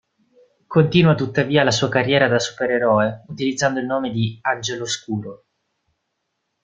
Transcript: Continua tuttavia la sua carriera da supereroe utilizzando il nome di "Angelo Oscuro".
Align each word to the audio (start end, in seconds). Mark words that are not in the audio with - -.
Continua 0.65 1.13
tuttavia 1.13 1.61
la 1.61 1.69
sua 1.69 1.87
carriera 1.87 2.27
da 2.27 2.39
supereroe 2.39 3.21
utilizzando 3.27 3.79
il 3.79 3.85
nome 3.85 4.09
di 4.09 4.35
"Angelo 4.41 4.81
Oscuro". 4.85 5.45